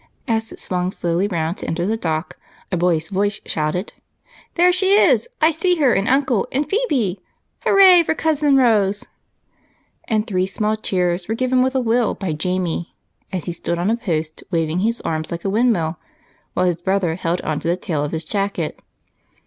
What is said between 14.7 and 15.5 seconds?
his arms like